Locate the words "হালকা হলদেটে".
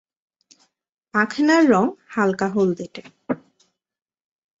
2.07-3.03